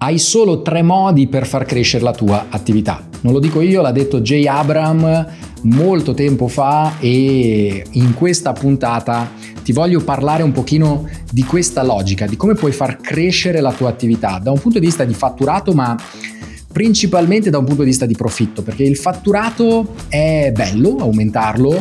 [0.00, 3.04] Hai solo tre modi per far crescere la tua attività.
[3.22, 5.26] Non lo dico io, l'ha detto Jay Abram
[5.62, 9.28] molto tempo fa e in questa puntata
[9.64, 13.88] ti voglio parlare un pochino di questa logica, di come puoi far crescere la tua
[13.88, 15.96] attività da un punto di vista di fatturato, ma
[16.72, 21.74] principalmente da un punto di vista di profitto, perché il fatturato è bello aumentarlo,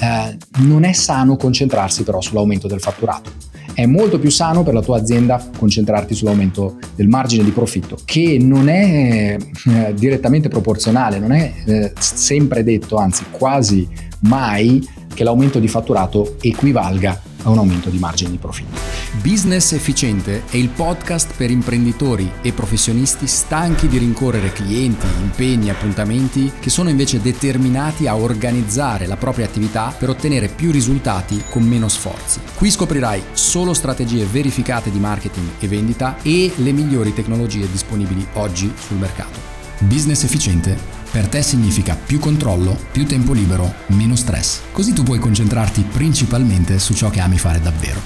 [0.00, 3.47] eh, non è sano concentrarsi però sull'aumento del fatturato
[3.78, 8.36] è molto più sano per la tua azienda concentrarti sull'aumento del margine di profitto, che
[8.40, 13.88] non è eh, direttamente proporzionale, non è eh, sempre detto, anzi quasi
[14.22, 14.84] mai,
[15.14, 18.78] che l'aumento di fatturato equivalga a un aumento di margine di profitto.
[19.22, 26.52] Business Efficiente è il podcast per imprenditori e professionisti stanchi di rincorrere clienti, impegni, appuntamenti
[26.60, 31.88] che sono invece determinati a organizzare la propria attività per ottenere più risultati con meno
[31.88, 32.40] sforzi.
[32.54, 38.72] Qui scoprirai solo strategie verificate di marketing e vendita e le migliori tecnologie disponibili oggi
[38.76, 39.56] sul mercato.
[39.80, 44.60] Business Efficiente per te significa più controllo, più tempo libero, meno stress.
[44.72, 48.00] Così tu puoi concentrarti principalmente su ciò che ami fare davvero.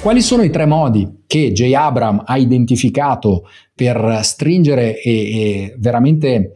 [0.00, 6.52] Quali sono i tre modi che Jay Abram ha identificato per stringere e, e veramente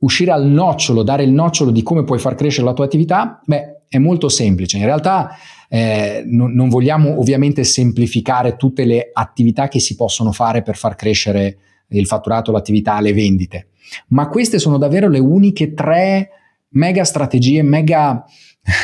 [0.00, 3.40] uscire al nocciolo, dare il nocciolo di come puoi far crescere la tua attività?
[3.44, 4.76] Beh, è molto semplice.
[4.76, 5.30] In realtà
[5.68, 10.94] eh, non, non vogliamo ovviamente semplificare tutte le attività che si possono fare per far
[10.94, 11.56] crescere
[11.88, 13.69] il fatturato, l'attività, le vendite
[14.08, 16.30] ma queste sono davvero le uniche tre
[16.70, 18.24] mega strategie, mega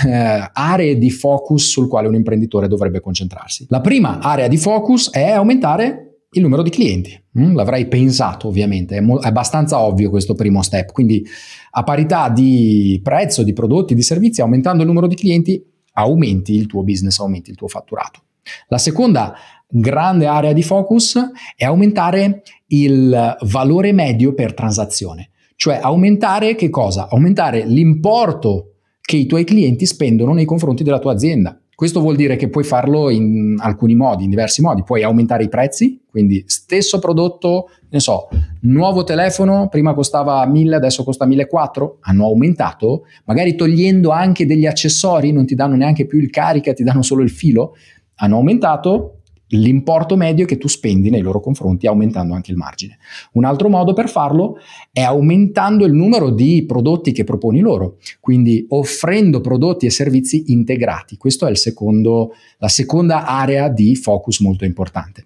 [0.06, 3.66] eh, aree di focus sul quale un imprenditore dovrebbe concentrarsi.
[3.68, 7.18] La prima area di focus è aumentare il numero di clienti.
[7.38, 11.24] Mm, l'avrei pensato ovviamente, è, mo- è, abbastanza ovvio questo primo step, quindi
[11.70, 16.66] a parità di prezzo, di prodotti, di servizi, aumentando il numero di clienti, aumenti il
[16.66, 18.20] tuo business, aumenti il tuo fatturato.
[18.68, 19.34] La seconda
[19.68, 21.18] grande area di focus
[21.56, 27.08] è aumentare il valore medio per transazione, cioè aumentare che cosa?
[27.08, 31.58] Aumentare l'importo che i tuoi clienti spendono nei confronti della tua azienda.
[31.76, 34.82] Questo vuol dire che puoi farlo in alcuni modi, in diversi modi.
[34.82, 38.28] Puoi aumentare i prezzi, quindi stesso prodotto, ne so,
[38.62, 45.32] nuovo telefono, prima costava 1000, adesso costa 1400, hanno aumentato, magari togliendo anche degli accessori,
[45.32, 47.74] non ti danno neanche più il carica, ti danno solo il filo,
[48.14, 49.15] hanno aumentato,
[49.48, 52.98] l'importo medio che tu spendi nei loro confronti aumentando anche il margine.
[53.32, 54.58] Un altro modo per farlo
[54.92, 61.16] è aumentando il numero di prodotti che proponi loro, quindi offrendo prodotti e servizi integrati.
[61.16, 65.24] Questa è secondo, la seconda area di focus molto importante.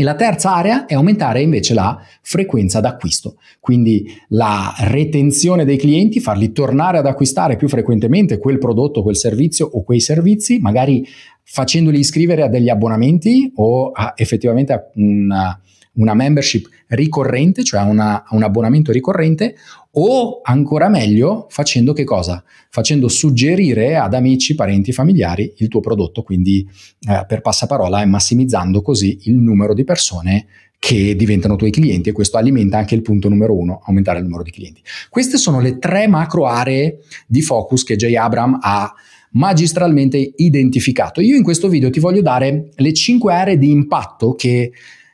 [0.00, 6.20] E la terza area è aumentare invece la frequenza d'acquisto, quindi la retenzione dei clienti,
[6.20, 11.06] farli tornare ad acquistare più frequentemente quel prodotto, quel servizio o quei servizi, magari
[11.52, 15.60] facendoli iscrivere a degli abbonamenti o a, effettivamente a una,
[15.94, 19.56] una, membership ricorrente, cioè a, una, a un abbonamento ricorrente,
[19.92, 22.44] o ancora meglio facendo che cosa?
[22.70, 26.64] Facendo suggerire ad amici, parenti, familiari il tuo prodotto, quindi
[27.08, 30.46] eh, per passaparola e massimizzando così il numero di persone
[30.78, 34.44] che diventano tuoi clienti e questo alimenta anche il punto numero uno, aumentare il numero
[34.44, 34.82] di clienti.
[35.08, 38.94] Queste sono le tre macro aree di focus che Jay Abram ha
[39.32, 41.20] magistralmente identificato.
[41.20, 44.72] Io in questo video ti voglio dare le cinque aree di impatto che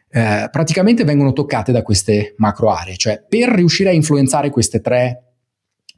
[0.08, 5.20] eh, praticamente vengono toccate da queste macro aree, cioè per riuscire a influenzare queste tre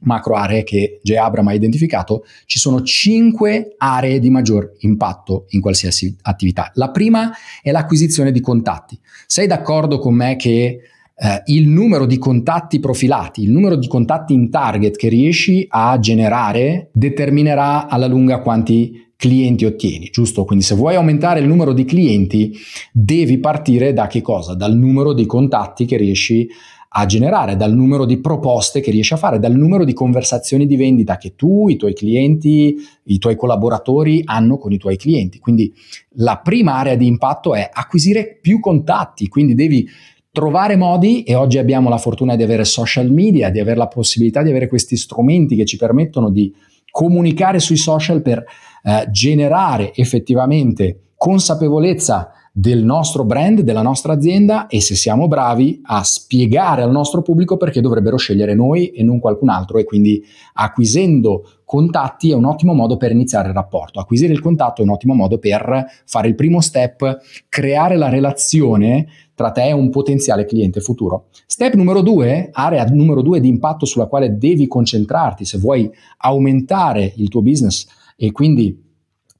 [0.01, 1.15] macro aree che J.
[1.15, 6.71] Abram ha identificato, ci sono cinque aree di maggior impatto in qualsiasi attività.
[6.75, 7.31] La prima
[7.61, 8.99] è l'acquisizione di contatti.
[9.25, 10.79] Sei d'accordo con me che
[11.21, 15.99] eh, il numero di contatti profilati, il numero di contatti in target che riesci a
[15.99, 20.45] generare determinerà alla lunga quanti clienti ottieni, giusto?
[20.45, 22.55] Quindi se vuoi aumentare il numero di clienti,
[22.93, 24.55] devi partire da che cosa?
[24.55, 26.47] Dal numero di contatti che riesci
[26.91, 30.77] a generare, dal numero di proposte che riesci a fare, dal numero di conversazioni di
[30.77, 35.37] vendita che tu, i tuoi clienti, i tuoi collaboratori hanno con i tuoi clienti.
[35.37, 35.71] Quindi
[36.11, 39.85] la prima area di impatto è acquisire più contatti, quindi devi
[40.31, 44.43] trovare modi e oggi abbiamo la fortuna di avere social media, di avere la possibilità
[44.43, 46.53] di avere questi strumenti che ci permettono di
[46.91, 48.43] comunicare sui social per
[48.83, 56.03] eh, generare effettivamente consapevolezza del nostro brand, della nostra azienda e se siamo bravi a
[56.03, 60.21] spiegare al nostro pubblico perché dovrebbero scegliere noi e non qualcun altro e quindi
[60.55, 64.01] acquisendo contatti è un ottimo modo per iniziare il rapporto.
[64.01, 69.07] Acquisire il contatto è un ottimo modo per fare il primo step, creare la relazione
[69.35, 71.27] tra te e un potenziale cliente futuro.
[71.45, 77.13] Step numero due, area numero due di impatto sulla quale devi concentrarti se vuoi aumentare
[77.15, 78.88] il tuo business e quindi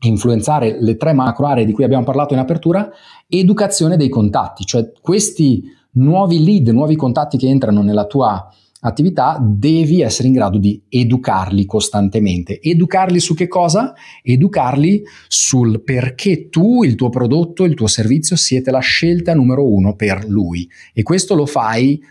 [0.01, 2.89] influenzare le tre macro aree di cui abbiamo parlato in apertura,
[3.27, 8.47] educazione dei contatti, cioè questi nuovi lead, nuovi contatti che entrano nella tua
[8.81, 12.61] attività, devi essere in grado di educarli costantemente.
[12.61, 13.93] Educarli su che cosa?
[14.23, 19.95] Educarli sul perché tu, il tuo prodotto, il tuo servizio siete la scelta numero uno
[19.95, 20.69] per lui.
[20.93, 22.01] E questo lo fai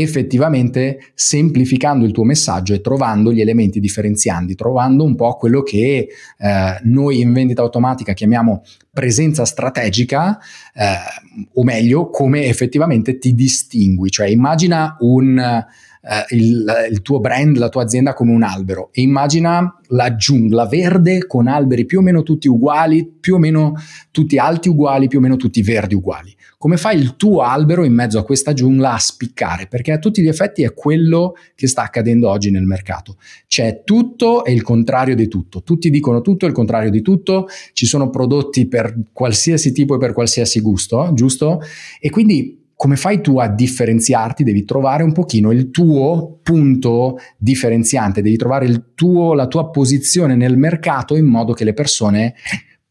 [0.00, 6.08] effettivamente semplificando il tuo messaggio e trovando gli elementi differenzianti, trovando un po' quello che
[6.38, 8.62] eh, noi in vendita automatica chiamiamo
[8.92, 10.38] presenza strategica,
[10.74, 14.10] eh, o meglio, come effettivamente ti distingui.
[14.10, 15.64] Cioè immagina un
[16.06, 20.66] eh, il, il, tuo brand, la tua azienda come un albero e immagina la giungla
[20.66, 23.74] verde con alberi più o meno tutti uguali, più o meno
[24.10, 26.34] tutti alti uguali, più o meno tutti verdi uguali.
[26.58, 29.66] Come fai il tuo albero in mezzo a questa giungla a spiccare?
[29.66, 33.16] Perché a tutti gli effetti è quello che sta accadendo oggi nel mercato.
[33.46, 35.62] C'è tutto e il contrario di tutto.
[35.62, 37.48] Tutti dicono tutto e il contrario di tutto.
[37.72, 41.60] Ci sono prodotti per qualsiasi tipo e per qualsiasi gusto, giusto?
[42.00, 44.44] E quindi come fai tu a differenziarti?
[44.44, 50.56] Devi trovare un pochino il tuo punto differenziante, devi trovare tuo, la tua posizione nel
[50.56, 52.34] mercato in modo che le persone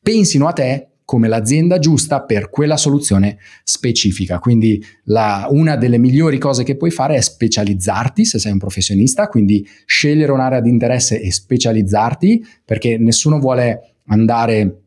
[0.02, 4.40] pensino a te come l'azienda giusta per quella soluzione specifica.
[4.40, 9.28] Quindi la, una delle migliori cose che puoi fare è specializzarti se sei un professionista,
[9.28, 14.83] quindi scegliere un'area di interesse e specializzarti perché nessuno vuole andare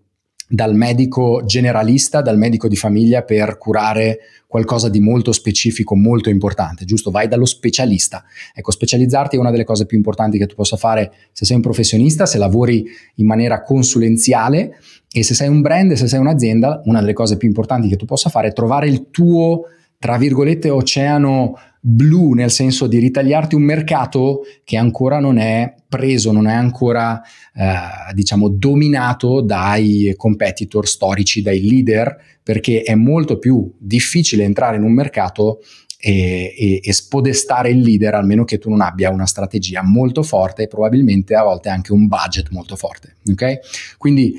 [0.49, 6.85] dal medico generalista, dal medico di famiglia per curare qualcosa di molto specifico, molto importante,
[6.85, 7.11] giusto?
[7.11, 8.25] Vai dallo specialista.
[8.55, 11.63] Ecco, specializzarti è una delle cose più importanti che tu possa fare se sei un
[11.63, 14.79] professionista, se lavori in maniera consulenziale
[15.11, 18.05] e se sei un brand, se sei un'azienda, una delle cose più importanti che tu
[18.05, 19.63] possa fare è trovare il tuo
[19.99, 26.33] tra virgolette oceano blu, nel senso di ritagliarti un mercato che ancora non è preso,
[26.33, 27.23] non è ancora
[27.55, 34.83] eh, diciamo dominato dai competitor storici, dai leader, perché è molto più difficile entrare in
[34.83, 35.61] un mercato
[35.99, 40.65] e, e, e, spodestare il leader, almeno che tu non abbia una strategia molto forte
[40.65, 43.15] e probabilmente a volte anche un budget molto forte.
[43.31, 43.59] Ok?
[43.97, 44.35] Quindi,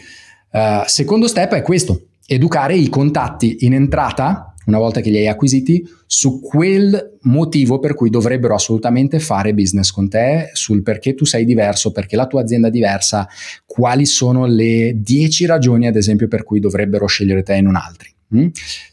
[0.52, 5.28] uh, secondo step è questo: educare i contatti in entrata una volta che li hai
[5.28, 11.26] acquisiti, su quel motivo per cui dovrebbero assolutamente fare business con te, sul perché tu
[11.26, 13.28] sei diverso, perché la tua azienda è diversa,
[13.66, 18.14] quali sono le 10 ragioni, ad esempio, per cui dovrebbero scegliere te e non altri.
[18.36, 18.48] Mm?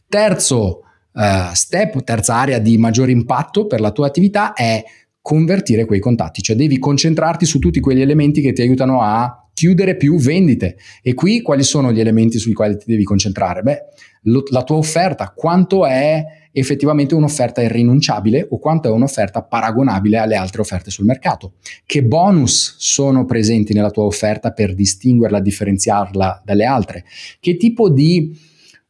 [0.08, 0.82] Terzo
[1.12, 4.82] uh, step, terza area di maggior impatto per la tua attività è
[5.20, 9.96] convertire quei contatti, cioè devi concentrarti su tutti quegli elementi che ti aiutano a chiudere
[9.96, 10.76] più vendite.
[11.02, 13.62] E qui quali sono gli elementi sui quali ti devi concentrare?
[13.62, 13.78] Beh,
[14.24, 16.22] lo, la tua offerta, quanto è
[16.56, 21.54] effettivamente un'offerta irrinunciabile o quanto è un'offerta paragonabile alle altre offerte sul mercato.
[21.84, 27.04] Che bonus sono presenti nella tua offerta per distinguerla, differenziarla dalle altre?
[27.40, 28.36] Che tipo di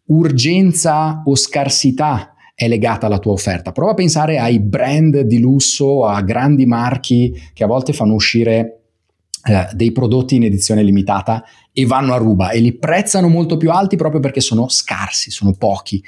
[0.07, 3.73] urgenza o scarsità è legata alla tua offerta?
[3.73, 8.84] Prova a pensare ai brand di lusso, a grandi marchi che a volte fanno uscire
[9.45, 13.71] eh, dei prodotti in edizione limitata e vanno a ruba e li prezzano molto più
[13.71, 16.03] alti proprio perché sono scarsi, sono pochi.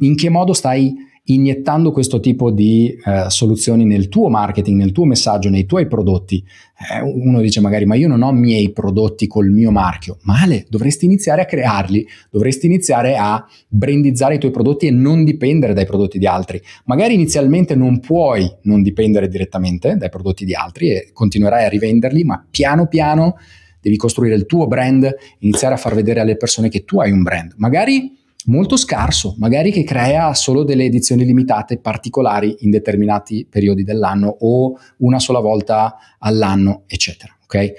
[0.00, 0.94] In che modo stai
[1.24, 6.44] iniettando questo tipo di eh, soluzioni nel tuo marketing, nel tuo messaggio, nei tuoi prodotti.
[6.90, 10.18] Eh, uno dice magari ma io non ho miei prodotti col mio marchio.
[10.22, 15.74] Male, dovresti iniziare a crearli, dovresti iniziare a brandizzare i tuoi prodotti e non dipendere
[15.74, 16.60] dai prodotti di altri.
[16.84, 22.24] Magari inizialmente non puoi non dipendere direttamente dai prodotti di altri e continuerai a rivenderli,
[22.24, 23.36] ma piano piano
[23.80, 25.08] devi costruire il tuo brand,
[25.38, 27.54] iniziare a far vedere alle persone che tu hai un brand.
[27.56, 34.36] Magari molto scarso, magari che crea solo delle edizioni limitate particolari in determinati periodi dell'anno
[34.40, 37.36] o una sola volta all'anno, eccetera.
[37.44, 37.72] Ok?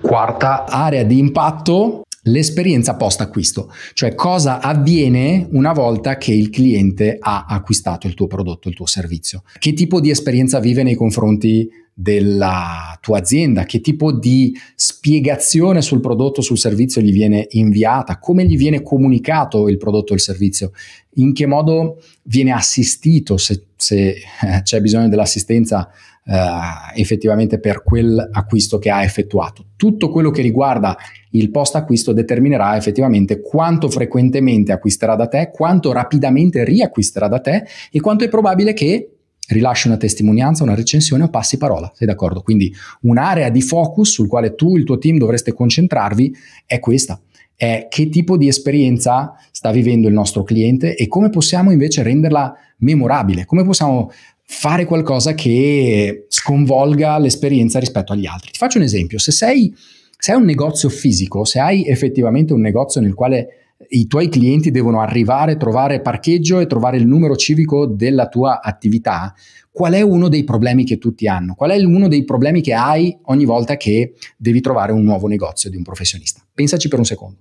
[0.00, 7.16] Quarta area di impatto l'esperienza post acquisto, cioè cosa avviene una volta che il cliente
[7.18, 9.42] ha acquistato il tuo prodotto, il tuo servizio.
[9.58, 11.68] Che tipo di esperienza vive nei confronti
[12.00, 18.44] della tua azienda, che tipo di spiegazione sul prodotto, sul servizio gli viene inviata, come
[18.44, 20.70] gli viene comunicato il prodotto il servizio,
[21.14, 25.90] in che modo viene assistito se, se eh, c'è bisogno dell'assistenza
[26.28, 29.64] eh, effettivamente per quell'acquisto che ha effettuato.
[29.76, 30.96] Tutto quello che riguarda
[31.30, 37.64] il post acquisto determinerà effettivamente quanto frequentemente acquisterà da te, quanto rapidamente riacquisterà da te
[37.90, 39.12] e quanto è probabile che
[39.48, 42.42] rilasci una testimonianza, una recensione o passi parola, sei d'accordo?
[42.42, 42.70] Quindi
[43.02, 47.18] un'area di focus sul quale tu e il tuo team dovreste concentrarvi è questa,
[47.56, 52.54] è che tipo di esperienza sta vivendo il nostro cliente e come possiamo invece renderla
[52.80, 54.10] memorabile, come possiamo
[54.50, 58.50] fare qualcosa che sconvolga l'esperienza rispetto agli altri.
[58.50, 59.72] Ti faccio un esempio, se sei,
[60.18, 64.70] se hai un negozio fisico, se hai effettivamente un negozio nel quale i tuoi clienti
[64.70, 69.34] devono arrivare, trovare parcheggio e trovare il numero civico della tua attività,
[69.70, 71.54] qual è uno dei problemi che tutti hanno?
[71.54, 75.68] Qual è uno dei problemi che hai ogni volta che devi trovare un nuovo negozio
[75.68, 76.40] di un professionista?
[76.52, 77.38] Pensaci per un secondo.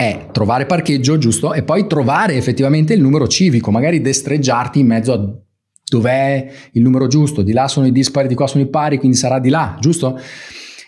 [0.00, 1.52] È trovare parcheggio, giusto?
[1.52, 5.28] E poi trovare effettivamente il numero civico, magari destreggiarti in mezzo a
[5.90, 9.16] dov'è il numero giusto, di là sono i dispari, di qua sono i pari, quindi
[9.16, 10.16] sarà di là, giusto?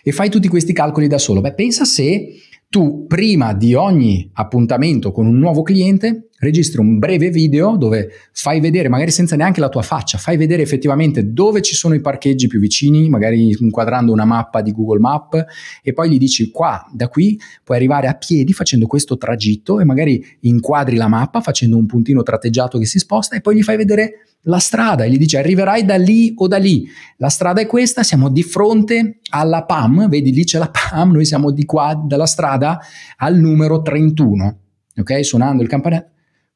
[0.01, 1.41] E fai tutti questi calcoli da solo.
[1.41, 2.25] Beh, pensa se
[2.71, 8.61] tu prima di ogni appuntamento con un nuovo cliente registri un breve video dove fai
[8.61, 12.47] vedere, magari senza neanche la tua faccia, fai vedere effettivamente dove ci sono i parcheggi
[12.47, 15.45] più vicini, magari inquadrando una mappa di Google Map
[15.83, 19.83] e poi gli dici qua, da qui puoi arrivare a piedi facendo questo tragitto e
[19.83, 23.75] magari inquadri la mappa facendo un puntino tratteggiato che si sposta e poi gli fai
[23.75, 26.87] vedere la strada e gli dici arriverai da lì o da lì.
[27.17, 31.25] La strada è questa, siamo di fronte alla PAM, vedi lì c'è la PAM, noi
[31.25, 32.79] siamo di qua dalla strada
[33.17, 34.59] al numero 31,
[34.97, 35.25] ok?
[35.25, 36.09] Suonando il campanello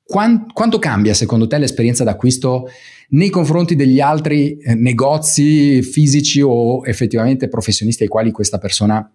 [0.05, 2.69] quanto cambia secondo te l'esperienza d'acquisto
[3.09, 9.11] nei confronti degli altri eh, negozi fisici o effettivamente professionisti ai quali questa persona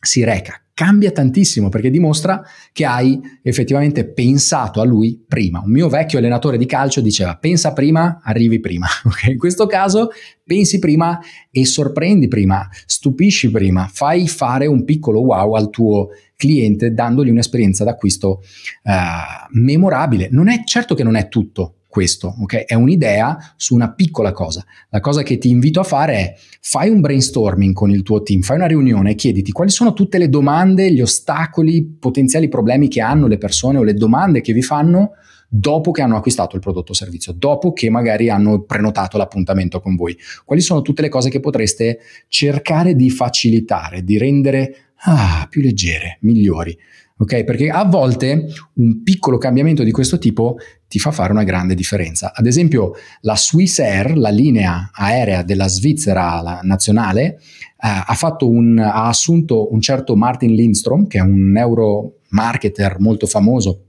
[0.00, 0.60] si reca?
[0.78, 2.40] Cambia tantissimo perché dimostra
[2.72, 5.58] che hai effettivamente pensato a lui prima.
[5.58, 8.86] Un mio vecchio allenatore di calcio diceva pensa prima, arrivi prima.
[9.04, 9.32] Okay?
[9.32, 10.10] In questo caso
[10.44, 11.18] pensi prima
[11.50, 17.82] e sorprendi prima, stupisci prima, fai fare un piccolo wow al tuo cliente dandogli un'esperienza
[17.82, 18.40] d'acquisto
[18.84, 20.28] uh, memorabile.
[20.30, 22.64] Non è certo che non è tutto questo, ok?
[22.64, 24.64] È un'idea su una piccola cosa.
[24.90, 28.42] La cosa che ti invito a fare è fai un brainstorming con il tuo team,
[28.42, 33.00] fai una riunione e chiediti quali sono tutte le domande, gli ostacoli, potenziali problemi che
[33.00, 35.12] hanno le persone o le domande che vi fanno
[35.48, 39.96] dopo che hanno acquistato il prodotto o servizio, dopo che magari hanno prenotato l'appuntamento con
[39.96, 40.16] voi.
[40.44, 46.18] Quali sono tutte le cose che potreste cercare di facilitare, di rendere ah, più leggere,
[46.22, 46.76] migliori.
[47.20, 47.42] Ok?
[47.44, 52.32] Perché a volte un piccolo cambiamento di questo tipo ti fa fare una grande differenza.
[52.34, 57.38] Ad esempio, la Swiss Air, la linea aerea della Svizzera nazionale, eh,
[57.80, 63.84] ha, un, ha, assunto un certo Martin Lindstrom, che è un neuromarketer molto famoso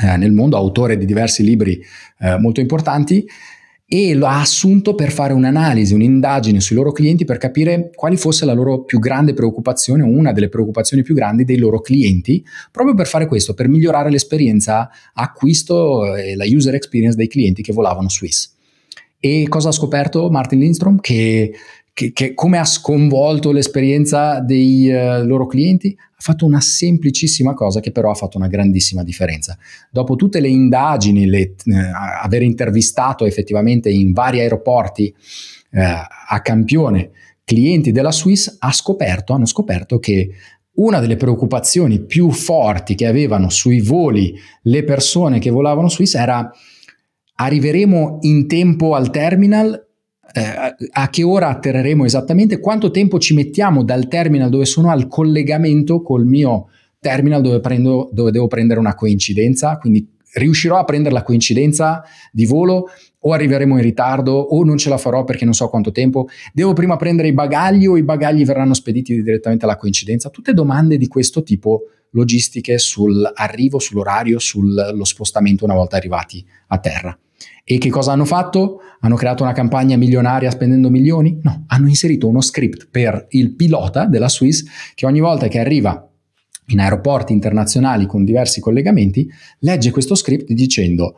[0.00, 1.80] eh, nel mondo, autore di diversi libri
[2.18, 3.26] eh, molto importanti,
[3.90, 8.44] e lo ha assunto per fare un'analisi, un'indagine sui loro clienti per capire quali fosse
[8.44, 12.94] la loro più grande preoccupazione o una delle preoccupazioni più grandi dei loro clienti, proprio
[12.94, 18.10] per fare questo, per migliorare l'esperienza acquisto e la user experience dei clienti che volavano
[18.10, 18.56] Swiss.
[19.18, 21.00] E cosa ha scoperto Martin Lindstrom?
[21.00, 21.52] Che
[21.98, 27.80] che, che, come ha sconvolto l'esperienza dei uh, loro clienti, ha fatto una semplicissima cosa
[27.80, 29.58] che però ha fatto una grandissima differenza.
[29.90, 31.54] Dopo tutte le indagini, le, eh,
[32.22, 35.12] aver intervistato effettivamente in vari aeroporti
[35.72, 37.10] eh, a campione
[37.42, 40.30] clienti della Swiss, ha scoperto, hanno scoperto che
[40.74, 46.48] una delle preoccupazioni più forti che avevano sui voli le persone che volavano Swiss era
[47.40, 49.87] arriveremo in tempo al terminal
[50.32, 55.08] eh, a che ora atterreremo esattamente, quanto tempo ci mettiamo dal terminal dove sono al
[55.08, 56.68] collegamento col mio
[57.00, 62.44] terminal dove, prendo, dove devo prendere una coincidenza, quindi riuscirò a prendere la coincidenza di
[62.44, 62.88] volo
[63.20, 66.72] o arriveremo in ritardo o non ce la farò perché non so quanto tempo, devo
[66.72, 71.08] prima prendere i bagagli o i bagagli verranno spediti direttamente alla coincidenza, tutte domande di
[71.08, 77.18] questo tipo logistiche sull'arrivo, sull'orario, sullo spostamento una volta arrivati a terra.
[77.64, 78.80] E che cosa hanno fatto?
[79.00, 81.38] Hanno creato una campagna milionaria spendendo milioni?
[81.42, 84.64] No, hanno inserito uno script per il pilota della Swiss
[84.94, 86.08] che ogni volta che arriva
[86.68, 89.28] in aeroporti internazionali con diversi collegamenti,
[89.60, 91.16] legge questo script dicendo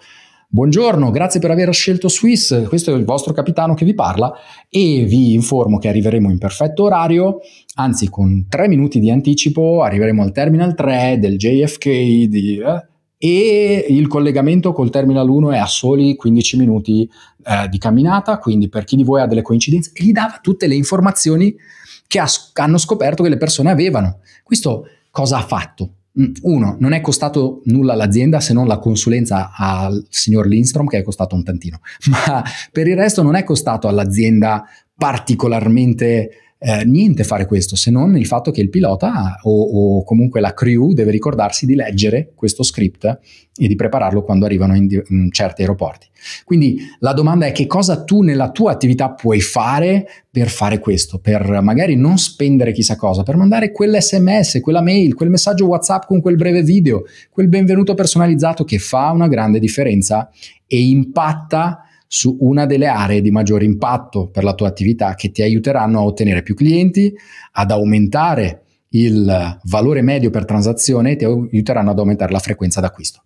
[0.53, 4.33] Buongiorno, grazie per aver scelto Swiss, questo è il vostro capitano che vi parla
[4.69, 7.39] e vi informo che arriveremo in perfetto orario,
[7.77, 11.85] anzi con tre minuti di anticipo arriveremo al Terminal 3 del JFK
[12.25, 12.87] di, eh,
[13.23, 17.07] e il collegamento col Terminal 1 è a soli 15 minuti
[17.45, 20.75] eh, di camminata, quindi per chi di voi ha delle coincidenze, gli dava tutte le
[20.75, 21.55] informazioni
[22.07, 24.21] che ha, hanno scoperto che le persone avevano.
[24.43, 25.97] Questo cosa ha fatto?
[26.19, 30.97] Mm, uno, non è costato nulla all'azienda se non la consulenza al signor Lindstrom che
[30.97, 34.65] è costato un tantino, ma per il resto non è costato all'azienda
[34.97, 40.41] particolarmente eh, niente fare questo se non il fatto che il pilota o, o, comunque
[40.41, 43.19] la crew deve ricordarsi di leggere questo script
[43.57, 46.09] e di prepararlo quando arrivano in, di, in certi aeroporti.
[46.45, 51.19] Quindi la domanda è che cosa tu nella tua attività puoi fare per fare questo,
[51.19, 56.21] per magari non spendere chissà cosa, per mandare quell'SMS, quella mail, quel messaggio WhatsApp con
[56.21, 60.29] quel breve video, quel benvenuto personalizzato che fa una grande differenza
[60.67, 65.43] e impatta su una delle aree di maggiore impatto per la tua attività che ti
[65.43, 67.15] aiuteranno a ottenere più clienti,
[67.53, 73.23] ad aumentare il valore medio per transazione e ti aiuteranno ad aumentare la frequenza d'acquisto.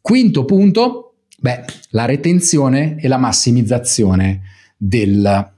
[0.00, 4.40] Quinto punto, beh, la retenzione e la massimizzazione
[4.74, 5.52] del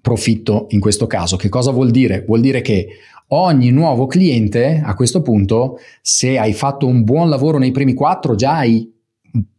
[0.00, 1.34] profitto in questo caso.
[1.34, 2.22] Che cosa vuol dire?
[2.24, 2.90] Vuol dire che
[3.30, 8.36] ogni nuovo cliente a questo punto, se hai fatto un buon lavoro nei primi quattro,
[8.36, 8.88] già hai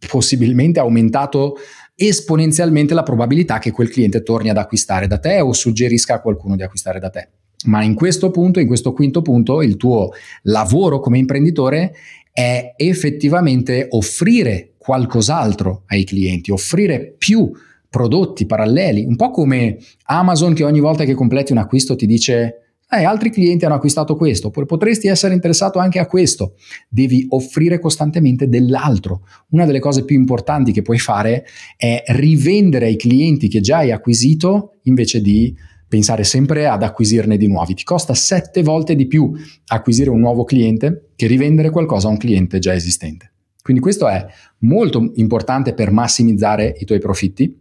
[0.07, 1.55] possibilmente aumentato
[1.99, 6.55] esponenzialmente la probabilità che quel cliente torni ad acquistare da te o suggerisca a qualcuno
[6.55, 7.29] di acquistare da te.
[7.65, 10.11] Ma in questo punto, in questo quinto punto, il tuo
[10.43, 11.93] lavoro come imprenditore
[12.31, 17.51] è effettivamente offrire qualcos'altro ai clienti, offrire più
[17.89, 22.68] prodotti paralleli, un po' come Amazon che ogni volta che completi un acquisto ti dice
[22.91, 26.55] eh, altri clienti hanno acquistato questo, oppure potresti essere interessato anche a questo.
[26.87, 29.27] Devi offrire costantemente dell'altro.
[29.49, 31.45] Una delle cose più importanti che puoi fare
[31.77, 35.55] è rivendere ai clienti che già hai acquisito invece di
[35.87, 37.75] pensare sempre ad acquisirne di nuovi.
[37.75, 39.33] Ti costa sette volte di più
[39.67, 43.31] acquisire un nuovo cliente che rivendere qualcosa a un cliente già esistente.
[43.61, 44.25] Quindi questo è
[44.59, 47.55] molto importante per massimizzare i tuoi profitti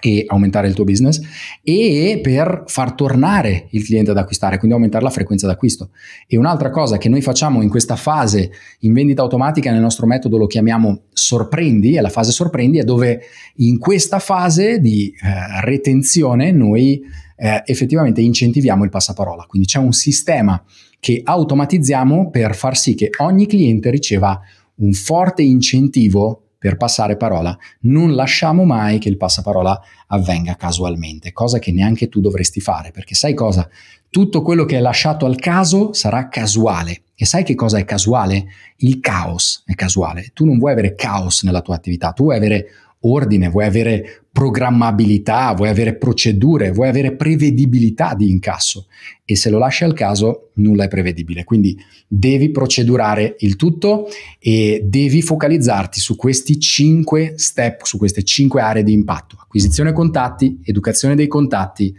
[0.00, 1.20] e aumentare il tuo business
[1.62, 5.90] e per far tornare il cliente ad acquistare, quindi aumentare la frequenza d'acquisto.
[6.26, 10.36] E un'altra cosa che noi facciamo in questa fase in vendita automatica, nel nostro metodo
[10.36, 13.20] lo chiamiamo sorprendi, è la fase sorprendi, è dove
[13.56, 17.00] in questa fase di eh, retenzione noi
[17.36, 19.44] eh, effettivamente incentiviamo il passaparola.
[19.46, 20.62] Quindi c'è un sistema
[20.98, 24.38] che automatizziamo per far sì che ogni cliente riceva
[24.76, 27.56] un forte incentivo per passare parola.
[27.80, 33.14] Non lasciamo mai che il passaparola avvenga casualmente, cosa che neanche tu dovresti fare, perché
[33.14, 33.66] sai cosa?
[34.10, 37.04] Tutto quello che è lasciato al caso sarà casuale.
[37.14, 38.44] E sai che cosa è casuale?
[38.78, 40.32] Il caos è casuale.
[40.34, 42.66] Tu non vuoi avere caos nella tua attività, tu vuoi avere
[43.00, 48.86] ordine, vuoi avere programmabilità, vuoi avere procedure, vuoi avere prevedibilità di incasso
[49.24, 51.44] e se lo lasci al caso nulla è prevedibile.
[51.44, 51.76] Quindi
[52.06, 58.82] devi procedurare il tutto e devi focalizzarti su questi cinque step, su queste cinque aree
[58.82, 59.36] di impatto.
[59.40, 61.94] Acquisizione contatti, educazione dei contatti,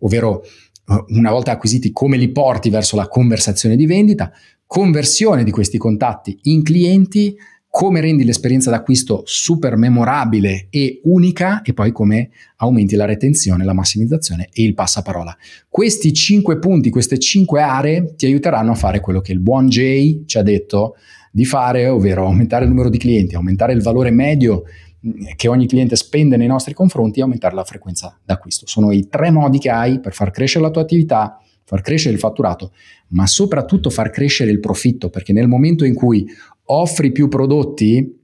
[0.00, 4.32] ovvero eh, una volta acquisiti come li porti verso la conversazione di vendita,
[4.66, 7.36] conversione di questi contatti in clienti,
[7.74, 13.72] come rendi l'esperienza d'acquisto super memorabile e unica e poi come aumenti la retenzione, la
[13.72, 15.36] massimizzazione e il passaparola.
[15.68, 20.22] Questi cinque punti, queste cinque aree ti aiuteranno a fare quello che il buon Jay
[20.24, 20.94] ci ha detto
[21.32, 24.62] di fare, ovvero aumentare il numero di clienti, aumentare il valore medio
[25.04, 28.68] mm, che ogni cliente spende nei nostri confronti e aumentare la frequenza d'acquisto.
[28.68, 32.20] Sono i tre modi che hai per far crescere la tua attività, far crescere il
[32.20, 32.70] fatturato,
[33.08, 36.24] ma soprattutto far crescere il profitto, perché nel momento in cui
[36.66, 38.22] offri più prodotti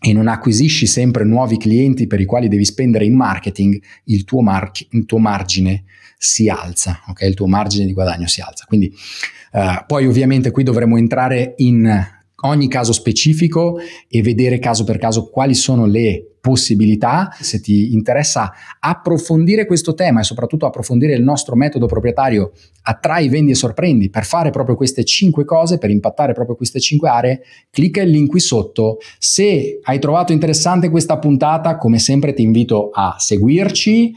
[0.00, 4.42] e non acquisisci sempre nuovi clienti per i quali devi spendere in marketing, il tuo,
[4.42, 5.84] mar- il tuo margine
[6.16, 7.22] si alza, ok?
[7.22, 8.64] Il tuo margine di guadagno si alza.
[8.66, 8.92] Quindi
[9.52, 12.06] uh, poi ovviamente qui dovremo entrare in
[12.42, 17.30] ogni caso specifico e vedere caso per caso quali sono le possibilità.
[17.40, 22.52] Se ti interessa approfondire questo tema e soprattutto approfondire il nostro metodo proprietario
[22.88, 27.10] Attrai, vendi e sorprendi per fare proprio queste cinque cose, per impattare proprio queste cinque
[27.10, 28.96] aree, clicca il link qui sotto.
[29.18, 34.12] Se hai trovato interessante questa puntata, come sempre ti invito a seguirci, eh,